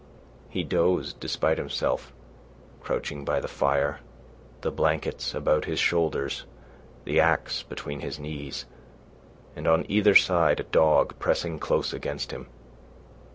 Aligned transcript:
He 0.49 0.63
dozed 0.63 1.19
despite 1.19 1.59
himself, 1.59 2.11
crouching 2.81 3.23
by 3.23 3.39
the 3.39 3.47
fire, 3.47 3.99
the 4.61 4.71
blankets 4.71 5.35
about 5.35 5.65
his 5.65 5.77
shoulders, 5.79 6.43
the 7.05 7.19
axe 7.19 7.61
between 7.61 7.99
his 7.99 8.17
knees, 8.17 8.65
and 9.55 9.67
on 9.67 9.85
either 9.87 10.15
side 10.15 10.59
a 10.59 10.63
dog 10.63 11.19
pressing 11.19 11.59
close 11.59 11.93
against 11.93 12.31
him. 12.31 12.47